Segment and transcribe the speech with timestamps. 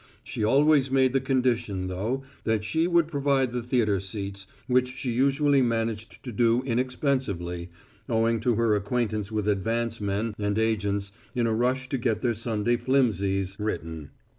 [0.23, 5.11] She always made the condition, though, that she would provide the theatre seats, which she
[5.11, 7.69] usually managed to do inexpensively,
[8.09, 12.33] owing to her acquaintance with advance men and agents in a rush to get their
[12.33, 14.09] Sunday flimsies written.